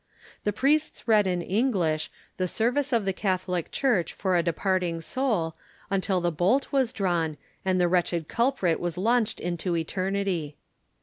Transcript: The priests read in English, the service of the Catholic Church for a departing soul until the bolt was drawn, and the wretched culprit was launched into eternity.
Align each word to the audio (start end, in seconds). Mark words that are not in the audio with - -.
The 0.45 0.51
priests 0.51 1.07
read 1.07 1.27
in 1.27 1.43
English, 1.43 2.09
the 2.37 2.47
service 2.47 2.91
of 2.91 3.05
the 3.05 3.13
Catholic 3.13 3.69
Church 3.69 4.13
for 4.13 4.35
a 4.35 4.41
departing 4.41 4.99
soul 4.99 5.55
until 5.91 6.19
the 6.19 6.31
bolt 6.31 6.71
was 6.71 6.91
drawn, 6.91 7.37
and 7.63 7.79
the 7.79 7.87
wretched 7.87 8.27
culprit 8.27 8.79
was 8.79 8.97
launched 8.97 9.39
into 9.39 9.77
eternity. 9.77 10.57